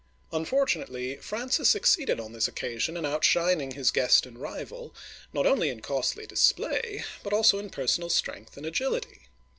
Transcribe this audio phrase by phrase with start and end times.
[0.33, 4.95] Unfortunately, Francis succeeded on this occasion in outshining his guest and rival,
[5.31, 9.29] not only in costly display, but also in personal strength and agility.